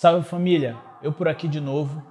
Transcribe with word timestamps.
Salve 0.00 0.26
família, 0.26 0.78
eu 1.02 1.12
por 1.12 1.28
aqui 1.28 1.46
de 1.46 1.60
novo. 1.60 2.02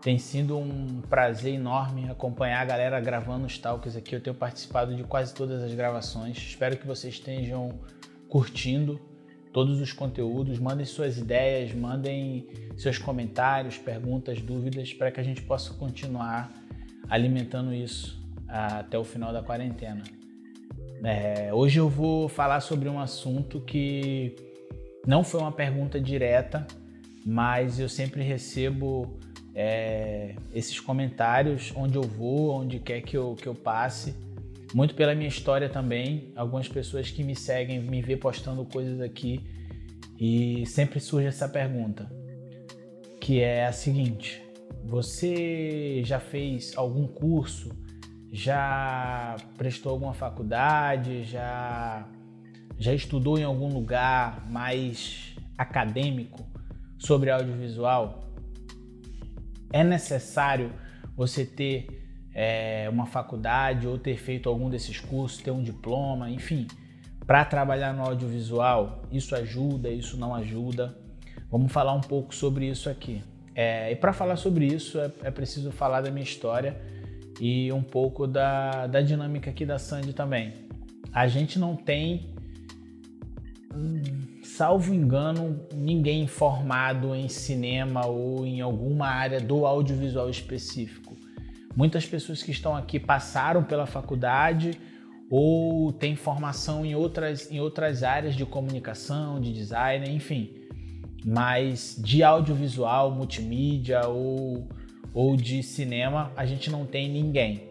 Tem 0.00 0.18
sido 0.18 0.56
um 0.56 1.02
prazer 1.10 1.52
enorme 1.52 2.08
acompanhar 2.08 2.62
a 2.62 2.64
galera 2.64 2.98
gravando 3.00 3.44
os 3.44 3.58
talks 3.58 3.94
aqui. 3.94 4.14
Eu 4.16 4.20
tenho 4.22 4.34
participado 4.34 4.96
de 4.96 5.04
quase 5.04 5.34
todas 5.34 5.62
as 5.62 5.74
gravações. 5.74 6.38
Espero 6.38 6.74
que 6.74 6.86
vocês 6.86 7.12
estejam 7.12 7.78
curtindo 8.30 8.98
todos 9.52 9.78
os 9.78 9.92
conteúdos. 9.92 10.58
Mandem 10.58 10.86
suas 10.86 11.18
ideias, 11.18 11.74
mandem 11.74 12.48
seus 12.78 12.96
comentários, 12.96 13.76
perguntas, 13.76 14.40
dúvidas 14.40 14.94
para 14.94 15.10
que 15.10 15.20
a 15.20 15.22
gente 15.22 15.42
possa 15.42 15.74
continuar 15.74 16.50
alimentando 17.10 17.74
isso 17.74 18.18
até 18.48 18.96
o 18.96 19.04
final 19.04 19.34
da 19.34 19.42
quarentena. 19.42 20.02
É, 21.04 21.52
hoje 21.52 21.78
eu 21.78 21.90
vou 21.90 22.26
falar 22.26 22.60
sobre 22.60 22.88
um 22.88 22.98
assunto 22.98 23.60
que 23.60 24.34
não 25.06 25.22
foi 25.22 25.40
uma 25.40 25.52
pergunta 25.52 26.00
direta, 26.00 26.66
mas 27.24 27.78
eu 27.78 27.88
sempre 27.88 28.22
recebo 28.22 29.18
é, 29.54 30.34
esses 30.54 30.80
comentários 30.80 31.72
onde 31.76 31.96
eu 31.96 32.02
vou, 32.02 32.50
onde 32.50 32.78
quer 32.78 33.00
que 33.02 33.16
eu, 33.16 33.34
que 33.34 33.46
eu 33.46 33.54
passe. 33.54 34.14
Muito 34.74 34.94
pela 34.94 35.14
minha 35.14 35.28
história 35.28 35.68
também. 35.68 36.32
Algumas 36.34 36.68
pessoas 36.68 37.10
que 37.10 37.22
me 37.22 37.36
seguem 37.36 37.80
me 37.80 38.00
vê 38.00 38.16
postando 38.16 38.64
coisas 38.64 39.00
aqui 39.00 39.40
e 40.18 40.64
sempre 40.66 41.00
surge 41.00 41.26
essa 41.26 41.48
pergunta, 41.48 42.10
que 43.20 43.40
é 43.40 43.66
a 43.66 43.72
seguinte: 43.72 44.42
você 44.84 46.02
já 46.04 46.18
fez 46.18 46.72
algum 46.76 47.06
curso? 47.06 47.76
Já 48.32 49.36
prestou 49.58 49.92
alguma 49.92 50.14
faculdade? 50.14 51.24
Já 51.24 52.08
já 52.78 52.94
estudou 52.94 53.38
em 53.38 53.44
algum 53.44 53.68
lugar 53.68 54.50
mais 54.50 55.36
acadêmico? 55.56 56.51
Sobre 57.04 57.30
audiovisual, 57.30 58.24
é 59.72 59.82
necessário 59.82 60.72
você 61.16 61.44
ter 61.44 61.86
é, 62.34 62.88
uma 62.90 63.06
faculdade 63.06 63.86
ou 63.86 63.98
ter 63.98 64.16
feito 64.16 64.48
algum 64.48 64.70
desses 64.70 65.00
cursos, 65.00 65.42
ter 65.42 65.50
um 65.50 65.62
diploma, 65.62 66.30
enfim, 66.30 66.66
para 67.26 67.44
trabalhar 67.44 67.92
no 67.92 68.02
audiovisual. 68.02 69.02
Isso 69.10 69.34
ajuda, 69.34 69.88
isso 69.88 70.16
não 70.16 70.34
ajuda. 70.34 70.96
Vamos 71.50 71.72
falar 71.72 71.92
um 71.92 72.00
pouco 72.00 72.34
sobre 72.34 72.68
isso 72.68 72.88
aqui. 72.88 73.22
É, 73.54 73.90
e 73.92 73.96
para 73.96 74.12
falar 74.12 74.36
sobre 74.36 74.66
isso 74.66 74.98
é, 74.98 75.10
é, 75.24 75.30
preciso 75.30 75.70
falar 75.70 76.00
da 76.00 76.10
minha 76.10 76.24
história 76.24 76.80
e 77.38 77.70
um 77.72 77.82
pouco 77.82 78.26
da, 78.26 78.86
da 78.86 79.02
dinâmica 79.02 79.50
aqui 79.50 79.66
da 79.66 79.78
Sandy 79.78 80.12
também. 80.12 80.54
A 81.12 81.26
gente 81.26 81.58
não 81.58 81.76
tem 81.76 82.34
salvo 84.56 84.92
engano, 84.92 85.66
ninguém 85.74 86.26
formado 86.26 87.14
em 87.14 87.26
cinema 87.26 88.06
ou 88.06 88.46
em 88.46 88.60
alguma 88.60 89.06
área 89.06 89.40
do 89.40 89.64
audiovisual 89.64 90.28
específico. 90.28 91.16
Muitas 91.74 92.04
pessoas 92.04 92.42
que 92.42 92.50
estão 92.50 92.76
aqui 92.76 93.00
passaram 93.00 93.64
pela 93.64 93.86
faculdade 93.86 94.78
ou 95.30 95.90
têm 95.90 96.14
formação 96.14 96.84
em 96.84 96.94
outras, 96.94 97.50
em 97.50 97.60
outras 97.60 98.02
áreas 98.02 98.34
de 98.34 98.44
comunicação, 98.44 99.40
de 99.40 99.54
design, 99.54 100.10
enfim. 100.10 100.50
Mas 101.24 101.96
de 101.98 102.22
audiovisual, 102.22 103.10
multimídia 103.10 104.06
ou, 104.06 104.68
ou 105.14 105.34
de 105.34 105.62
cinema, 105.62 106.30
a 106.36 106.44
gente 106.44 106.70
não 106.70 106.84
tem 106.84 107.08
ninguém. 107.08 107.68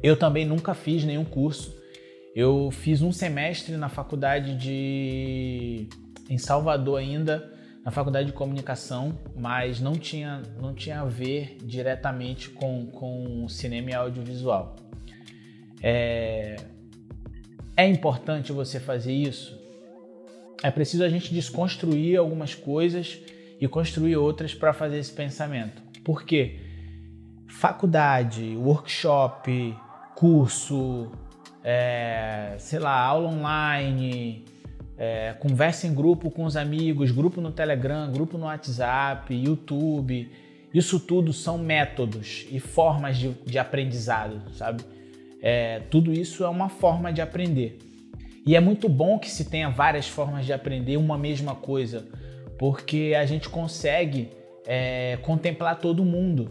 Eu 0.00 0.16
também 0.16 0.46
nunca 0.46 0.72
fiz 0.72 1.02
nenhum 1.02 1.24
curso 1.24 1.83
eu 2.34 2.70
fiz 2.72 3.00
um 3.00 3.12
semestre 3.12 3.76
na 3.76 3.88
faculdade 3.88 4.56
de. 4.56 5.88
em 6.28 6.36
Salvador 6.36 6.98
ainda, 6.98 7.52
na 7.84 7.92
faculdade 7.92 8.26
de 8.26 8.32
comunicação, 8.32 9.16
mas 9.36 9.80
não 9.80 9.92
tinha, 9.92 10.42
não 10.60 10.74
tinha 10.74 11.00
a 11.00 11.04
ver 11.04 11.58
diretamente 11.62 12.50
com, 12.50 12.86
com 12.86 13.46
cinema 13.48 13.90
e 13.90 13.94
audiovisual. 13.94 14.74
É, 15.80 16.56
é 17.76 17.86
importante 17.86 18.52
você 18.52 18.80
fazer 18.80 19.12
isso? 19.12 19.62
É 20.62 20.70
preciso 20.70 21.04
a 21.04 21.08
gente 21.08 21.32
desconstruir 21.32 22.16
algumas 22.16 22.54
coisas 22.54 23.20
e 23.60 23.68
construir 23.68 24.16
outras 24.16 24.54
para 24.54 24.72
fazer 24.72 24.98
esse 24.98 25.12
pensamento. 25.12 25.82
Por 26.02 26.24
quê? 26.24 26.58
Faculdade, 27.46 28.56
workshop, 28.56 29.76
curso, 30.16 31.12
é, 31.64 32.54
sei 32.58 32.78
lá, 32.78 33.00
aula 33.00 33.28
online, 33.28 34.44
é, 34.98 35.34
conversa 35.40 35.86
em 35.86 35.94
grupo 35.94 36.30
com 36.30 36.44
os 36.44 36.56
amigos, 36.56 37.10
grupo 37.10 37.40
no 37.40 37.50
Telegram, 37.50 38.12
grupo 38.12 38.36
no 38.36 38.44
WhatsApp, 38.44 39.34
YouTube. 39.34 40.30
Isso 40.72 41.00
tudo 41.00 41.32
são 41.32 41.56
métodos 41.56 42.46
e 42.50 42.60
formas 42.60 43.16
de, 43.16 43.30
de 43.46 43.58
aprendizado, 43.58 44.52
sabe? 44.52 44.84
É, 45.40 45.80
tudo 45.90 46.12
isso 46.12 46.44
é 46.44 46.48
uma 46.48 46.68
forma 46.68 47.12
de 47.12 47.22
aprender. 47.22 47.78
E 48.46 48.54
é 48.54 48.60
muito 48.60 48.88
bom 48.88 49.18
que 49.18 49.30
se 49.30 49.46
tenha 49.46 49.70
várias 49.70 50.06
formas 50.06 50.44
de 50.44 50.52
aprender 50.52 50.98
uma 50.98 51.16
mesma 51.16 51.54
coisa, 51.54 52.06
porque 52.58 53.14
a 53.16 53.24
gente 53.24 53.48
consegue 53.48 54.30
é, 54.66 55.18
contemplar 55.22 55.78
todo 55.78 56.04
mundo 56.04 56.50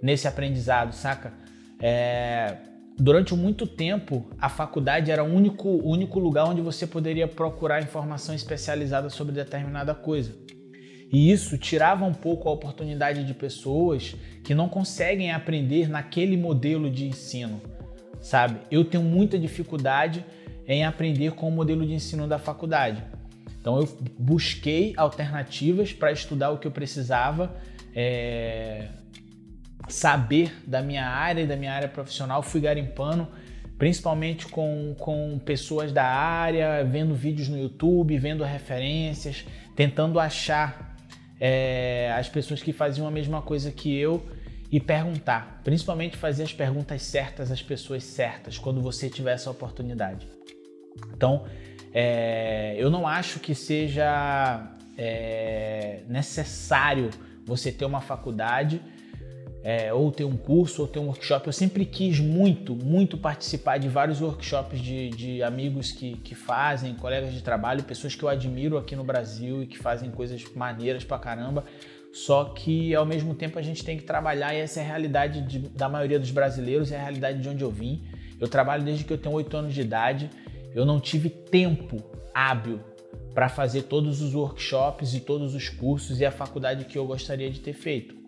nesse 0.00 0.26
aprendizado, 0.26 0.92
saca? 0.94 1.32
É, 1.80 2.56
Durante 2.96 3.34
muito 3.34 3.66
tempo, 3.66 4.30
a 4.38 4.48
faculdade 4.48 5.10
era 5.10 5.24
o 5.24 5.26
único, 5.26 5.68
único 5.68 6.20
lugar 6.20 6.44
onde 6.44 6.60
você 6.60 6.86
poderia 6.86 7.26
procurar 7.26 7.82
informação 7.82 8.34
especializada 8.34 9.10
sobre 9.10 9.32
determinada 9.32 9.94
coisa. 9.94 10.32
E 11.12 11.30
isso 11.30 11.58
tirava 11.58 12.04
um 12.04 12.14
pouco 12.14 12.48
a 12.48 12.52
oportunidade 12.52 13.24
de 13.24 13.34
pessoas 13.34 14.14
que 14.44 14.54
não 14.54 14.68
conseguem 14.68 15.32
aprender 15.32 15.88
naquele 15.88 16.36
modelo 16.36 16.88
de 16.88 17.06
ensino, 17.06 17.60
sabe? 18.20 18.60
Eu 18.70 18.84
tenho 18.84 19.02
muita 19.02 19.38
dificuldade 19.38 20.24
em 20.66 20.84
aprender 20.84 21.32
com 21.32 21.48
o 21.48 21.52
modelo 21.52 21.84
de 21.84 21.94
ensino 21.94 22.28
da 22.28 22.38
faculdade. 22.38 23.02
Então 23.60 23.78
eu 23.80 23.88
busquei 24.18 24.92
alternativas 24.96 25.92
para 25.92 26.12
estudar 26.12 26.50
o 26.50 26.58
que 26.58 26.66
eu 26.66 26.70
precisava. 26.70 27.54
É 27.94 28.88
saber 29.88 30.52
da 30.66 30.82
minha 30.82 31.06
área 31.06 31.42
e 31.42 31.46
da 31.46 31.56
minha 31.56 31.72
área 31.72 31.88
profissional, 31.88 32.42
fui 32.42 32.60
garimpando, 32.60 33.28
principalmente 33.78 34.46
com, 34.46 34.94
com 34.98 35.38
pessoas 35.38 35.92
da 35.92 36.04
área, 36.04 36.84
vendo 36.84 37.14
vídeos 37.14 37.48
no 37.48 37.58
YouTube, 37.58 38.16
vendo 38.18 38.44
referências, 38.44 39.44
tentando 39.76 40.18
achar 40.18 40.96
é, 41.40 42.12
as 42.16 42.28
pessoas 42.28 42.62
que 42.62 42.72
faziam 42.72 43.06
a 43.06 43.10
mesma 43.10 43.42
coisa 43.42 43.70
que 43.70 43.96
eu 43.96 44.24
e 44.70 44.80
perguntar, 44.80 45.60
principalmente 45.62 46.16
fazer 46.16 46.42
as 46.44 46.52
perguntas 46.52 47.02
certas 47.02 47.50
às 47.50 47.62
pessoas 47.62 48.02
certas 48.04 48.58
quando 48.58 48.80
você 48.80 49.08
tiver 49.08 49.32
essa 49.32 49.50
oportunidade. 49.50 50.26
Então, 51.12 51.44
é, 51.92 52.74
eu 52.76 52.90
não 52.90 53.06
acho 53.06 53.38
que 53.38 53.54
seja 53.54 54.68
é, 54.96 56.00
necessário 56.08 57.10
você 57.44 57.70
ter 57.70 57.84
uma 57.84 58.00
faculdade 58.00 58.80
é, 59.64 59.90
ou 59.94 60.12
ter 60.12 60.24
um 60.24 60.36
curso 60.36 60.82
ou 60.82 60.86
ter 60.86 60.98
um 60.98 61.06
workshop. 61.06 61.46
Eu 61.46 61.52
sempre 61.52 61.86
quis 61.86 62.20
muito, 62.20 62.76
muito 62.76 63.16
participar 63.16 63.78
de 63.78 63.88
vários 63.88 64.20
workshops 64.20 64.78
de, 64.78 65.08
de 65.08 65.42
amigos 65.42 65.90
que, 65.90 66.18
que 66.18 66.34
fazem, 66.34 66.94
colegas 66.94 67.32
de 67.32 67.42
trabalho, 67.42 67.82
pessoas 67.82 68.14
que 68.14 68.22
eu 68.22 68.28
admiro 68.28 68.76
aqui 68.76 68.94
no 68.94 69.02
Brasil 69.02 69.62
e 69.62 69.66
que 69.66 69.78
fazem 69.78 70.10
coisas 70.10 70.44
maneiras 70.54 71.02
pra 71.02 71.18
caramba. 71.18 71.64
Só 72.12 72.44
que 72.44 72.94
ao 72.94 73.06
mesmo 73.06 73.34
tempo 73.34 73.58
a 73.58 73.62
gente 73.62 73.82
tem 73.82 73.96
que 73.96 74.04
trabalhar 74.04 74.54
e 74.54 74.58
essa 74.58 74.80
é 74.80 74.82
a 74.82 74.86
realidade 74.86 75.40
de, 75.40 75.60
da 75.70 75.88
maioria 75.88 76.20
dos 76.20 76.30
brasileiros, 76.30 76.92
é 76.92 76.96
a 76.96 77.00
realidade 77.00 77.40
de 77.40 77.48
onde 77.48 77.64
eu 77.64 77.70
vim. 77.70 78.04
Eu 78.38 78.46
trabalho 78.46 78.84
desde 78.84 79.02
que 79.02 79.12
eu 79.14 79.18
tenho 79.18 79.34
8 79.34 79.56
anos 79.56 79.74
de 79.74 79.80
idade. 79.80 80.28
Eu 80.74 80.84
não 80.84 81.00
tive 81.00 81.30
tempo 81.30 82.04
hábil 82.34 82.80
para 83.32 83.48
fazer 83.48 83.84
todos 83.84 84.20
os 84.20 84.34
workshops 84.34 85.14
e 85.14 85.20
todos 85.20 85.54
os 85.54 85.70
cursos 85.70 86.20
e 86.20 86.26
a 86.26 86.30
faculdade 86.30 86.84
que 86.84 86.98
eu 86.98 87.06
gostaria 87.06 87.50
de 87.50 87.60
ter 87.60 87.72
feito. 87.72 88.23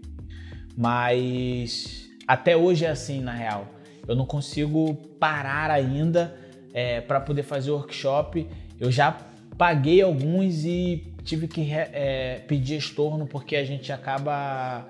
Mas 0.76 2.08
até 2.26 2.56
hoje 2.56 2.84
é 2.84 2.90
assim, 2.90 3.20
na 3.20 3.32
real. 3.32 3.68
Eu 4.06 4.14
não 4.14 4.26
consigo 4.26 4.94
parar 5.18 5.70
ainda 5.70 6.36
é, 6.74 7.00
para 7.00 7.20
poder 7.20 7.42
fazer 7.42 7.70
workshop. 7.70 8.46
Eu 8.78 8.90
já 8.90 9.16
paguei 9.56 10.02
alguns 10.02 10.64
e 10.64 11.14
tive 11.24 11.48
que 11.48 11.72
é, 11.72 12.44
pedir 12.46 12.76
estorno 12.76 13.26
porque 13.26 13.56
a 13.56 13.64
gente 13.64 13.92
acaba 13.92 14.86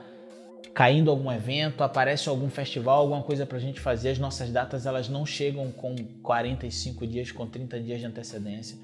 caindo 0.74 1.10
algum 1.10 1.32
evento, 1.32 1.82
aparece 1.82 2.28
algum 2.28 2.50
festival, 2.50 2.98
alguma 2.98 3.22
coisa 3.22 3.46
para 3.46 3.56
a 3.56 3.60
gente 3.60 3.80
fazer. 3.80 4.10
As 4.10 4.18
nossas 4.18 4.50
datas 4.50 4.84
elas 4.84 5.08
não 5.08 5.24
chegam 5.24 5.70
com 5.72 5.96
45 6.22 7.06
dias, 7.06 7.32
com 7.32 7.46
30 7.46 7.80
dias 7.80 8.00
de 8.00 8.06
antecedência. 8.06 8.76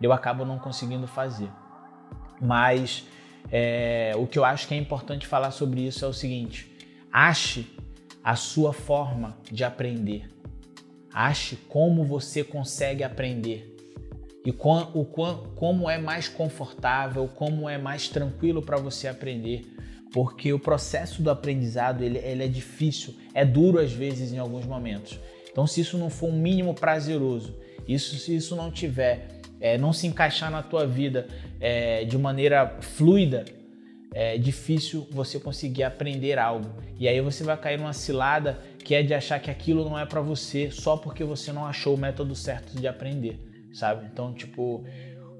Eu 0.00 0.12
acabo 0.12 0.44
não 0.44 0.58
conseguindo 0.58 1.06
fazer. 1.06 1.48
Mas 2.40 3.06
é, 3.50 4.12
o 4.16 4.26
que 4.26 4.38
eu 4.38 4.44
acho 4.44 4.68
que 4.68 4.74
é 4.74 4.76
importante 4.76 5.26
falar 5.26 5.50
sobre 5.50 5.86
isso 5.86 6.04
é 6.04 6.08
o 6.08 6.12
seguinte: 6.12 6.70
ache 7.12 7.66
a 8.22 8.36
sua 8.36 8.72
forma 8.72 9.38
de 9.50 9.64
aprender. 9.64 10.28
Ache 11.12 11.56
como 11.68 12.04
você 12.04 12.44
consegue 12.44 13.02
aprender. 13.02 13.74
e 14.44 14.52
com, 14.52 14.78
o, 14.94 15.04
como 15.04 15.90
é 15.90 15.98
mais 15.98 16.28
confortável, 16.28 17.26
como 17.28 17.68
é 17.68 17.78
mais 17.78 18.08
tranquilo 18.08 18.62
para 18.62 18.76
você 18.76 19.08
aprender, 19.08 19.62
porque 20.12 20.52
o 20.52 20.58
processo 20.58 21.22
do 21.22 21.30
aprendizado 21.30 22.02
ele, 22.02 22.18
ele 22.18 22.44
é 22.44 22.48
difícil, 22.48 23.14
é 23.34 23.44
duro 23.44 23.78
às 23.78 23.92
vezes 23.92 24.32
em 24.32 24.38
alguns 24.38 24.64
momentos. 24.64 25.18
Então, 25.50 25.66
se 25.66 25.80
isso 25.80 25.98
não 25.98 26.08
for 26.08 26.28
um 26.28 26.38
mínimo 26.38 26.72
prazeroso, 26.72 27.56
isso, 27.86 28.16
se 28.16 28.36
isso 28.36 28.54
não 28.54 28.70
tiver, 28.70 29.37
é, 29.60 29.76
não 29.76 29.92
se 29.92 30.06
encaixar 30.06 30.50
na 30.50 30.62
tua 30.62 30.86
vida 30.86 31.26
é, 31.60 32.04
de 32.04 32.16
maneira 32.16 32.76
fluida, 32.80 33.44
é 34.14 34.38
difícil 34.38 35.06
você 35.10 35.38
conseguir 35.38 35.82
aprender 35.82 36.38
algo. 36.38 36.70
E 36.98 37.06
aí 37.06 37.20
você 37.20 37.44
vai 37.44 37.56
cair 37.56 37.78
numa 37.78 37.92
cilada 37.92 38.58
que 38.82 38.94
é 38.94 39.02
de 39.02 39.12
achar 39.12 39.38
que 39.38 39.50
aquilo 39.50 39.84
não 39.84 39.98
é 39.98 40.06
para 40.06 40.20
você 40.20 40.70
só 40.70 40.96
porque 40.96 41.22
você 41.24 41.52
não 41.52 41.66
achou 41.66 41.94
o 41.94 41.98
método 41.98 42.34
certo 42.34 42.78
de 42.78 42.88
aprender, 42.88 43.38
sabe? 43.72 44.06
Então, 44.10 44.32
tipo, 44.32 44.84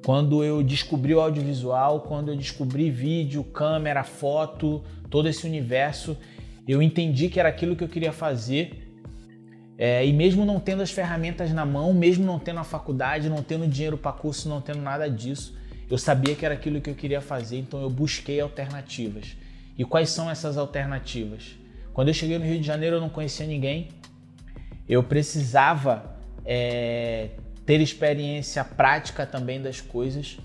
quando 0.05 0.45
eu 0.45 0.63
descobri 0.63 1.15
o 1.15 1.21
audiovisual, 1.21 2.03
quando 2.03 2.31
eu 2.31 2.37
descobri 2.37 2.91
vídeo, 2.91 3.43
câmera, 3.43 4.05
foto, 4.05 4.83
todo 5.11 5.29
esse 5.29 5.47
universo, 5.47 6.17
eu 6.67 6.83
entendi 6.83 7.29
que 7.29 7.41
era 7.41 7.49
aquilo 7.49 7.75
que 7.75 7.83
eu 7.83 7.89
queria 7.89 8.13
fazer. 8.13 8.88
É, 9.79 10.05
e 10.05 10.13
mesmo 10.13 10.45
não 10.45 10.59
tendo 10.59 10.83
as 10.83 10.91
ferramentas 10.91 11.53
na 11.53 11.65
mão, 11.65 11.95
mesmo 11.95 12.27
não 12.27 12.41
tendo 12.41 12.59
a 12.59 12.65
faculdade, 12.65 13.29
não 13.29 13.45
tendo 13.45 13.65
dinheiro 13.69 13.97
para 13.97 14.11
curso, 14.11 14.49
não 14.49 14.61
tendo 14.61 14.81
nada 14.81 15.09
disso, 15.09 15.57
eu 15.89 15.97
sabia 15.97 16.35
que 16.35 16.45
era 16.45 16.55
aquilo 16.55 16.81
que 16.81 16.91
eu 16.91 16.97
queria 16.97 17.21
fazer, 17.21 17.59
então 17.59 17.81
eu 17.81 17.89
busquei 17.89 18.41
alternativas. 18.41 19.37
E 19.79 19.85
quais 19.85 20.11
são 20.11 20.29
essas 20.29 20.59
alternativas? 20.59 21.57
Quando 21.95 22.09
eu 22.09 22.15
cheguei 22.15 22.39
no 22.39 22.45
Rio 22.45 22.61
de 22.61 22.67
Janeiro, 22.67 22.97
eu 22.97 23.01
não 23.01 23.09
conhecia 23.09 23.47
ninguém. 23.47 23.89
Eu 24.89 25.05
precisava 25.05 26.17
é, 26.45 27.31
ter 27.65 27.81
experiência 27.81 28.65
prática 28.65 29.25
também 29.25 29.63
das 29.63 29.81
coisas. 29.81 30.39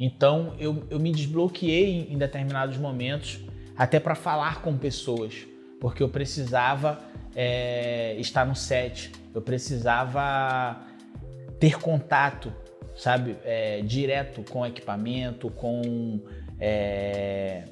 Então 0.00 0.54
eu, 0.58 0.86
eu 0.88 0.98
me 0.98 1.12
desbloqueei 1.12 1.90
em, 1.90 2.14
em 2.14 2.18
determinados 2.18 2.78
momentos, 2.78 3.40
até 3.76 4.00
para 4.00 4.14
falar 4.14 4.62
com 4.62 4.76
pessoas, 4.78 5.46
porque 5.78 6.02
eu 6.02 6.08
precisava 6.08 7.00
é, 7.34 8.14
estar 8.18 8.46
no 8.46 8.54
set, 8.54 9.12
eu 9.34 9.42
precisava 9.42 10.86
ter 11.58 11.78
contato, 11.80 12.52
sabe, 12.96 13.36
é, 13.44 13.80
direto 13.82 14.42
com 14.50 14.60
o 14.60 14.66
equipamento, 14.66 15.50
com 15.50 16.20
é, 16.58 17.64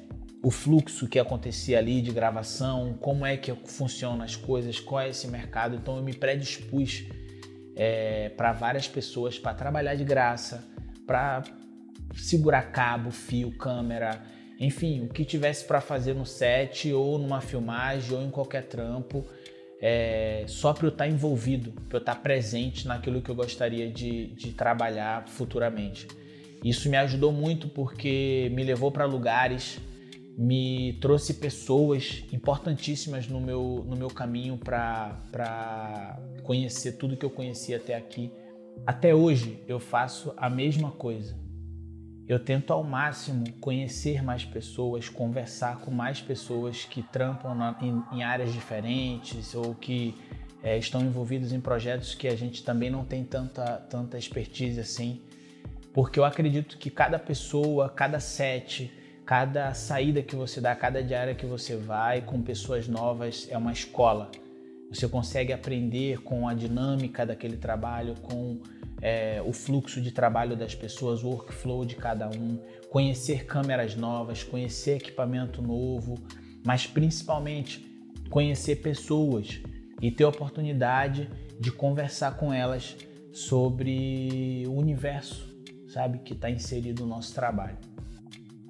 o 0.43 0.51
fluxo 0.51 1.07
que 1.07 1.19
acontecia 1.19 1.77
ali 1.77 2.01
de 2.01 2.11
gravação, 2.11 2.93
como 2.99 3.25
é 3.25 3.35
que 3.35 3.53
funcionam 3.65 4.23
as 4.23 4.35
coisas, 4.35 4.79
qual 4.79 5.01
é 5.01 5.09
esse 5.09 5.27
mercado. 5.27 5.75
Então 5.75 5.97
eu 5.97 6.03
me 6.03 6.13
predispus 6.13 7.05
é, 7.75 8.29
para 8.29 8.51
várias 8.51 8.87
pessoas 8.87 9.37
para 9.37 9.53
trabalhar 9.53 9.95
de 9.95 10.03
graça, 10.03 10.63
para 11.05 11.43
segurar 12.15 12.71
cabo, 12.71 13.11
fio, 13.11 13.51
câmera, 13.57 14.21
enfim, 14.59 15.05
o 15.05 15.09
que 15.09 15.23
tivesse 15.23 15.65
para 15.65 15.81
fazer 15.81 16.13
no 16.13 16.25
set 16.25 16.91
ou 16.91 17.17
numa 17.17 17.41
filmagem 17.41 18.17
ou 18.17 18.23
em 18.23 18.29
qualquer 18.29 18.63
trampo, 18.63 19.25
é, 19.79 20.43
só 20.47 20.73
para 20.73 20.87
eu 20.87 20.89
estar 20.89 21.05
tá 21.05 21.09
envolvido, 21.09 21.71
para 21.87 21.97
eu 21.97 21.99
estar 21.99 22.15
tá 22.15 22.21
presente 22.21 22.87
naquilo 22.87 23.21
que 23.21 23.29
eu 23.29 23.35
gostaria 23.35 23.89
de, 23.89 24.27
de 24.27 24.53
trabalhar 24.53 25.27
futuramente. 25.27 26.07
Isso 26.63 26.89
me 26.89 26.97
ajudou 26.97 27.31
muito 27.31 27.67
porque 27.67 28.51
me 28.53 28.63
levou 28.63 28.91
para 28.91 29.05
lugares 29.05 29.79
me 30.37 30.93
trouxe 31.01 31.33
pessoas 31.33 32.23
importantíssimas 32.31 33.27
no 33.27 33.41
meu, 33.41 33.83
no 33.87 33.97
meu 33.97 34.07
caminho 34.07 34.55
para 34.55 36.19
conhecer 36.43 36.91
tudo 36.91 37.17
que 37.17 37.25
eu 37.25 37.31
conheci 37.31 37.73
até 37.73 37.95
aqui. 37.95 38.31
Até 38.85 39.15
hoje 39.15 39.63
eu 39.67 39.79
faço 39.79 40.31
a 40.37 40.47
mesma 40.47 40.91
coisa. 40.91 41.35
Eu 42.27 42.39
tento 42.39 42.73
ao 42.73 42.83
máximo 42.83 43.45
conhecer 43.61 44.23
mais 44.23 44.43
pessoas, 44.43 45.07
conversar 45.07 45.79
com 45.79 45.91
mais 45.91 46.19
pessoas 46.19 46.83
que 46.83 47.01
trampam 47.01 47.55
na, 47.55 47.77
em, 47.81 48.03
em, 48.11 48.23
áreas 48.23 48.51
diferentes 48.51 49.55
ou 49.55 49.73
que 49.73 50.15
é, 50.61 50.77
estão 50.77 51.01
envolvidos 51.01 51.53
em 51.53 51.61
projetos 51.61 52.13
que 52.13 52.27
a 52.27 52.35
gente 52.35 52.63
também 52.63 52.89
não 52.89 53.05
tem 53.05 53.23
tanta, 53.23 53.77
tanta 53.89 54.17
expertise 54.17 54.79
assim. 54.79 55.21
Porque 55.93 56.19
eu 56.19 56.25
acredito 56.25 56.77
que 56.77 56.89
cada 56.89 57.17
pessoa, 57.17 57.89
cada 57.89 58.19
set, 58.19 58.91
Cada 59.27 59.73
saída 59.73 60.21
que 60.21 60.37
você 60.37 60.61
dá, 60.61 60.73
cada 60.73 61.03
diária 61.03 61.35
que 61.35 61.45
você 61.45 61.75
vai 61.75 62.21
com 62.21 62.41
pessoas 62.41 62.87
novas 62.87 63.45
é 63.51 63.57
uma 63.57 63.73
escola. 63.73 64.31
Você 64.89 65.07
consegue 65.07 65.51
aprender 65.51 66.21
com 66.21 66.47
a 66.47 66.53
dinâmica 66.53 67.25
daquele 67.25 67.57
trabalho, 67.57 68.15
com 68.21 68.59
é, 69.01 69.41
o 69.45 69.51
fluxo 69.53 70.01
de 70.01 70.11
trabalho 70.11 70.55
das 70.55 70.73
pessoas, 70.73 71.23
o 71.23 71.27
workflow 71.27 71.85
de 71.85 71.95
cada 71.95 72.29
um, 72.29 72.59
conhecer 72.89 73.45
câmeras 73.45 73.95
novas, 73.95 74.43
conhecer 74.43 74.97
equipamento 74.97 75.61
novo, 75.61 76.15
mas 76.65 76.87
principalmente 76.87 77.85
conhecer 78.29 78.77
pessoas 78.77 79.61
e 80.01 80.11
ter 80.11 80.23
a 80.23 80.29
oportunidade 80.29 81.29
de 81.59 81.71
conversar 81.71 82.37
com 82.37 82.53
elas 82.53 82.95
sobre 83.31 84.63
o 84.67 84.73
universo, 84.73 85.47
sabe, 85.89 86.19
que 86.19 86.33
está 86.33 86.49
inserido 86.49 87.03
no 87.03 87.09
nosso 87.09 87.33
trabalho. 87.33 87.77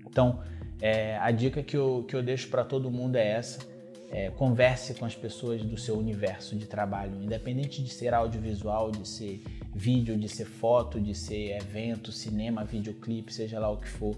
Então, 0.06 0.42
é, 0.82 1.18
a 1.18 1.32
dica 1.32 1.64
que 1.64 1.76
eu, 1.76 2.06
que 2.08 2.16
eu 2.16 2.24
deixo 2.24 2.50
para 2.50 2.64
todo 2.64 2.92
mundo 2.92 3.16
é 3.16 3.28
essa. 3.28 3.60
É, 4.10 4.30
converse 4.32 4.94
com 4.94 5.06
as 5.06 5.16
pessoas 5.16 5.62
do 5.62 5.78
seu 5.78 5.98
universo 5.98 6.56
de 6.56 6.66
trabalho, 6.66 7.22
independente 7.22 7.84
de 7.84 7.90
ser 7.90 8.14
audiovisual, 8.14 8.90
de 8.90 9.08
ser 9.08 9.44
vídeo, 9.76 10.18
de 10.18 10.30
ser 10.30 10.46
foto, 10.46 11.00
de 11.00 11.14
ser 11.14 11.58
evento, 11.58 12.12
cinema, 12.12 12.64
videoclipe, 12.64 13.34
seja 13.34 13.60
lá 13.60 13.70
o 13.70 13.78
que 13.78 13.88
for. 13.88 14.16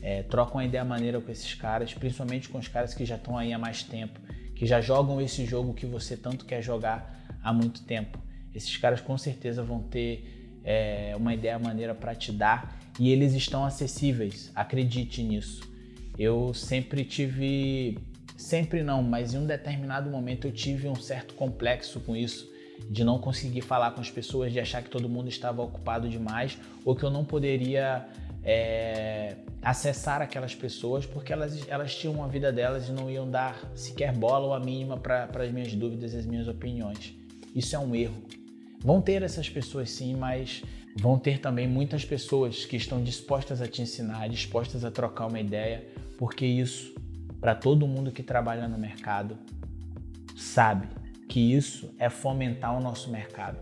É, 0.00 0.22
troca 0.22 0.54
uma 0.54 0.64
ideia 0.64 0.84
maneira 0.84 1.20
com 1.20 1.30
esses 1.30 1.54
caras, 1.54 1.92
principalmente 1.92 2.48
com 2.48 2.58
os 2.58 2.68
caras 2.68 2.94
que 2.94 3.04
já 3.04 3.16
estão 3.16 3.36
aí 3.36 3.52
há 3.52 3.58
mais 3.58 3.82
tempo, 3.82 4.20
que 4.54 4.64
já 4.64 4.80
jogam 4.80 5.20
esse 5.20 5.44
jogo 5.44 5.74
que 5.74 5.86
você 5.86 6.16
tanto 6.16 6.44
quer 6.44 6.62
jogar 6.62 7.38
há 7.42 7.52
muito 7.52 7.82
tempo. 7.82 8.18
Esses 8.54 8.76
caras 8.76 9.00
com 9.00 9.16
certeza 9.18 9.62
vão 9.62 9.80
ter 9.82 10.60
é, 10.64 11.14
uma 11.16 11.34
ideia 11.34 11.58
maneira 11.58 11.94
para 11.94 12.14
te 12.14 12.32
dar 12.32 12.78
e 12.98 13.10
eles 13.10 13.32
estão 13.32 13.64
acessíveis, 13.64 14.50
acredite 14.54 15.22
nisso. 15.22 15.62
Eu 16.18 16.52
sempre 16.52 17.04
tive, 17.04 17.98
sempre 18.42 18.82
não, 18.82 19.02
mas 19.02 19.34
em 19.34 19.38
um 19.38 19.46
determinado 19.46 20.10
momento 20.10 20.46
eu 20.46 20.52
tive 20.52 20.88
um 20.88 20.94
certo 20.94 21.34
complexo 21.34 22.00
com 22.00 22.16
isso, 22.16 22.50
de 22.90 23.04
não 23.04 23.18
conseguir 23.18 23.60
falar 23.60 23.92
com 23.92 24.00
as 24.00 24.10
pessoas, 24.10 24.52
de 24.52 24.58
achar 24.58 24.82
que 24.82 24.90
todo 24.90 25.08
mundo 25.08 25.28
estava 25.28 25.62
ocupado 25.62 26.08
demais 26.08 26.58
ou 26.84 26.96
que 26.96 27.04
eu 27.04 27.10
não 27.10 27.24
poderia 27.24 28.06
é, 28.44 29.36
acessar 29.62 30.20
aquelas 30.20 30.54
pessoas 30.54 31.06
porque 31.06 31.32
elas, 31.32 31.66
elas 31.68 31.94
tinham 31.94 32.22
a 32.22 32.26
vida 32.26 32.52
delas 32.52 32.88
e 32.88 32.92
não 32.92 33.08
iam 33.08 33.30
dar 33.30 33.70
sequer 33.74 34.12
bola 34.12 34.46
ou 34.46 34.54
a 34.54 34.60
mínima 34.60 34.96
para 34.96 35.28
as 35.42 35.52
minhas 35.52 35.72
dúvidas 35.74 36.12
e 36.12 36.16
as 36.16 36.26
minhas 36.26 36.48
opiniões. 36.48 37.14
Isso 37.54 37.76
é 37.76 37.78
um 37.78 37.94
erro. 37.94 38.22
Vão 38.80 39.00
ter 39.00 39.22
essas 39.22 39.48
pessoas 39.48 39.90
sim, 39.90 40.16
mas 40.16 40.62
vão 40.96 41.18
ter 41.18 41.38
também 41.38 41.68
muitas 41.68 42.04
pessoas 42.04 42.64
que 42.64 42.76
estão 42.76 43.02
dispostas 43.02 43.62
a 43.62 43.68
te 43.68 43.80
ensinar, 43.80 44.28
dispostas 44.28 44.84
a 44.84 44.90
trocar 44.90 45.26
uma 45.26 45.38
ideia, 45.38 45.86
porque 46.18 46.44
isso, 46.44 46.92
para 47.42 47.54
todo 47.54 47.86
mundo 47.86 48.10
que 48.10 48.22
trabalha 48.22 48.66
no 48.66 48.78
mercado, 48.78 49.36
sabe 50.34 50.88
que 51.28 51.52
isso 51.52 51.94
é 51.98 52.08
fomentar 52.08 52.74
o 52.74 52.80
nosso 52.80 53.10
mercado, 53.10 53.58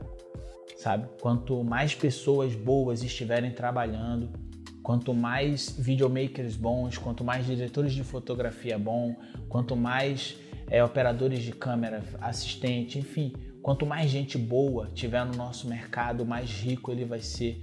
sabe? 0.77 1.09
Quanto 1.21 1.65
mais 1.65 1.97
pessoas 1.97 2.55
boas 2.55 3.03
estiverem 3.03 3.51
trabalhando, 3.51 4.31
quanto 4.83 5.13
mais 5.13 5.75
videomakers 5.77 6.55
bons, 6.55 6.97
quanto 6.97 7.25
mais 7.25 7.45
diretores 7.45 7.93
de 7.93 8.05
fotografia 8.05 8.79
bom, 8.79 9.17
quanto 9.49 9.75
mais 9.75 10.37
é, 10.69 10.85
operadores 10.85 11.43
de 11.43 11.51
câmera, 11.51 12.05
assistente, 12.21 12.99
enfim, 12.99 13.33
Quanto 13.63 13.85
mais 13.85 14.11
gente 14.11 14.39
boa 14.39 14.89
tiver 14.95 15.25
no 15.25 15.35
nosso 15.35 15.69
mercado, 15.69 16.25
mais 16.25 16.51
rico 16.51 16.91
ele 16.91 17.05
vai 17.05 17.21
ser 17.21 17.63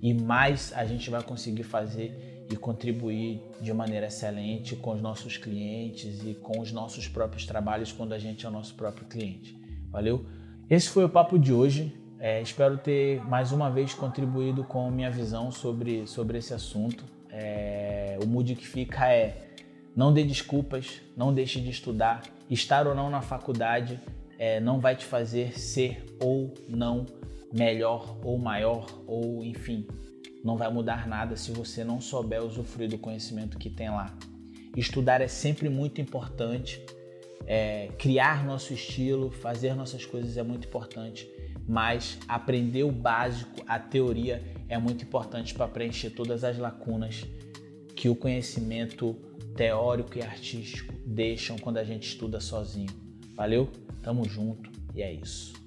e 0.00 0.14
mais 0.14 0.72
a 0.74 0.84
gente 0.84 1.10
vai 1.10 1.22
conseguir 1.22 1.64
fazer 1.64 2.33
e 2.50 2.56
contribuir 2.56 3.40
de 3.60 3.72
maneira 3.72 4.06
excelente 4.06 4.76
com 4.76 4.92
os 4.92 5.00
nossos 5.00 5.36
clientes 5.36 6.22
e 6.24 6.34
com 6.34 6.60
os 6.60 6.72
nossos 6.72 7.08
próprios 7.08 7.46
trabalhos 7.46 7.92
quando 7.92 8.12
a 8.12 8.18
gente 8.18 8.44
é 8.44 8.48
o 8.48 8.52
nosso 8.52 8.74
próprio 8.74 9.06
cliente. 9.06 9.56
Valeu? 9.90 10.26
Esse 10.68 10.88
foi 10.88 11.04
o 11.04 11.08
papo 11.08 11.38
de 11.38 11.52
hoje. 11.52 11.94
É, 12.18 12.40
espero 12.40 12.78
ter 12.78 13.22
mais 13.26 13.52
uma 13.52 13.70
vez 13.70 13.94
contribuído 13.94 14.64
com 14.64 14.90
minha 14.90 15.10
visão 15.10 15.50
sobre, 15.50 16.06
sobre 16.06 16.38
esse 16.38 16.54
assunto. 16.54 17.04
É, 17.30 18.18
o 18.22 18.26
mood 18.26 18.54
que 18.54 18.66
fica 18.66 19.12
é 19.12 19.48
não 19.96 20.12
dê 20.12 20.24
desculpas, 20.24 21.00
não 21.16 21.32
deixe 21.32 21.60
de 21.60 21.70
estudar, 21.70 22.22
estar 22.50 22.86
ou 22.86 22.94
não 22.94 23.10
na 23.10 23.20
faculdade 23.20 24.00
é, 24.38 24.60
não 24.60 24.80
vai 24.80 24.96
te 24.96 25.04
fazer 25.04 25.58
ser 25.58 26.04
ou 26.20 26.52
não 26.68 27.06
melhor 27.52 28.16
ou 28.24 28.38
maior 28.38 28.86
ou 29.06 29.44
enfim, 29.44 29.86
não 30.44 30.58
vai 30.58 30.70
mudar 30.70 31.08
nada 31.08 31.36
se 31.36 31.50
você 31.50 31.82
não 31.82 32.00
souber 32.00 32.44
usufruir 32.44 32.90
do 32.90 32.98
conhecimento 32.98 33.58
que 33.58 33.70
tem 33.70 33.88
lá. 33.88 34.14
Estudar 34.76 35.22
é 35.22 35.28
sempre 35.28 35.70
muito 35.70 36.02
importante, 36.02 36.84
é, 37.46 37.88
criar 37.98 38.44
nosso 38.44 38.74
estilo, 38.74 39.30
fazer 39.30 39.74
nossas 39.74 40.04
coisas 40.04 40.36
é 40.36 40.42
muito 40.42 40.68
importante, 40.68 41.26
mas 41.66 42.18
aprender 42.28 42.82
o 42.82 42.92
básico, 42.92 43.62
a 43.66 43.78
teoria 43.78 44.44
é 44.68 44.76
muito 44.76 45.04
importante 45.04 45.54
para 45.54 45.66
preencher 45.66 46.10
todas 46.10 46.44
as 46.44 46.58
lacunas 46.58 47.24
que 47.96 48.08
o 48.08 48.14
conhecimento 48.14 49.16
teórico 49.56 50.18
e 50.18 50.22
artístico 50.22 50.92
deixam 51.06 51.56
quando 51.56 51.78
a 51.78 51.84
gente 51.84 52.08
estuda 52.08 52.40
sozinho. 52.40 52.90
Valeu? 53.34 53.70
Tamo 54.02 54.28
junto 54.28 54.70
e 54.94 55.02
é 55.02 55.12
isso. 55.12 55.63